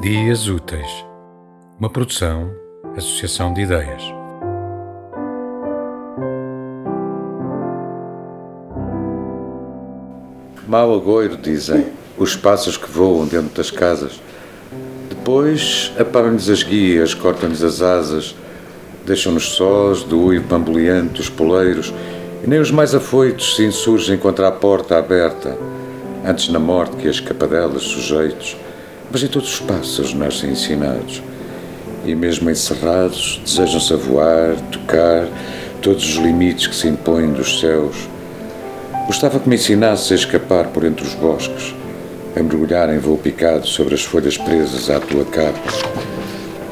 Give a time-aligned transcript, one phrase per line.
[0.00, 1.04] Dias Úteis,
[1.78, 2.50] uma produção,
[2.96, 4.02] associação de ideias.
[10.66, 14.22] Mau agoiro, dizem, os pássaros que voam dentro das casas.
[15.10, 18.34] Depois apagam-lhes as guias, cortam-lhes as asas,
[19.04, 21.92] deixam-nos sós, do uivo bamboleante, os poleiros,
[22.42, 25.58] e nem os mais afoitos se insurgem contra a porta aberta,
[26.24, 28.56] antes na morte que as capadelas sujeitos.
[29.10, 31.22] Mas em todos os pássaros nascem ensinados,
[32.04, 35.26] e mesmo encerrados desejam-se a voar, tocar
[35.82, 38.08] todos os limites que se impõem dos céus.
[39.06, 41.74] Gostava que me ensinasse a escapar por entre os bosques,
[42.36, 45.58] a mergulhar em voo picado sobre as folhas presas à tua capa.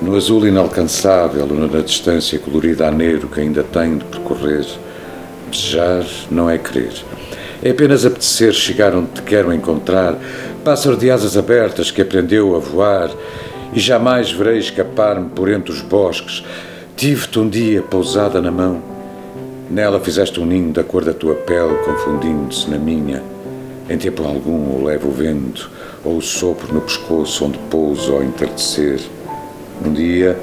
[0.00, 4.64] No azul inalcançável na distância colorida a negro que ainda tenho de percorrer,
[5.50, 6.92] desejar não é querer.
[7.62, 10.16] É apenas apetecer chegar onde te quero encontrar,
[10.60, 13.10] pássaro de asas abertas que aprendeu a voar,
[13.72, 16.44] e jamais verei escapar-me por entre os bosques.
[16.96, 18.82] Tive-te um dia pousada na mão,
[19.70, 23.22] Nela fizeste um ninho da cor da tua pele, confundindo-se na minha.
[23.88, 25.70] Em tempo algum o leva o vento,
[26.04, 28.98] ou o sopro no pescoço onde pouso ao entardecer.
[29.86, 30.36] Um dia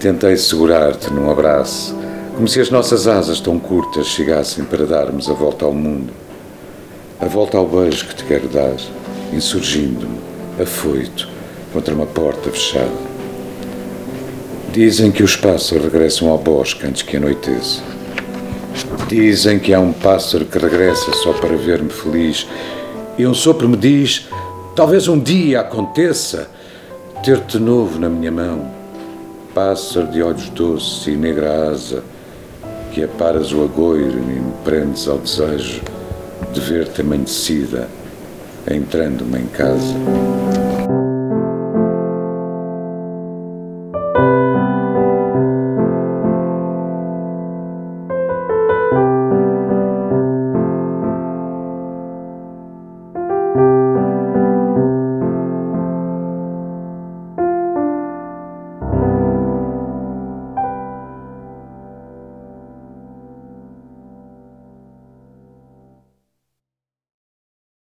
[0.00, 1.94] tentei segurar-te num abraço,
[2.34, 6.10] como se as nossas asas tão curtas chegassem para darmos a volta ao mundo.
[7.20, 8.76] A volta ao beijo que te quero dar,
[9.32, 10.18] insurgindo-me,
[10.60, 11.28] afoito,
[11.72, 13.06] contra uma porta fechada.
[14.72, 17.82] Dizem que os pássaros regressam ao bosque antes que anoiteça.
[19.08, 22.46] Dizem que há um pássaro que regressa só para ver-me feliz.
[23.16, 24.28] E um sopro me diz:
[24.74, 26.50] talvez um dia aconteça
[27.24, 28.70] ter-te novo na minha mão.
[29.54, 32.04] Pássaro de olhos doces e negra asa,
[32.92, 35.80] que aparas o agoiro e me prendes ao desejo
[36.52, 37.88] de ver-te amanhecida,
[38.68, 40.55] entrando-me em casa.